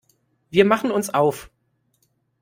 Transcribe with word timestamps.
Wir 0.49 0.65
machen 0.65 0.89
uns 0.89 1.11
auf. 1.13 1.51